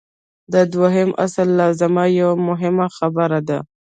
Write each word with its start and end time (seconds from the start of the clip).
د 0.53 0.55
دویم 0.73 1.09
اصل 1.25 1.47
لازمه 1.59 2.05
یوه 2.19 2.35
مهمه 2.47 2.87
خبره 2.97 3.39
ده. 3.47 3.59